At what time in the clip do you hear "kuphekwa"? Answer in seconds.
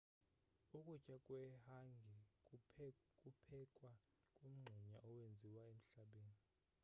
3.27-3.91